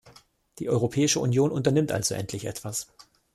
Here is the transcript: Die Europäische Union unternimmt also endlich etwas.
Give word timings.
Die 0.57 0.67
Europäische 0.67 1.19
Union 1.19 1.51
unternimmt 1.51 1.91
also 1.91 2.15
endlich 2.15 2.45
etwas. 2.45 2.87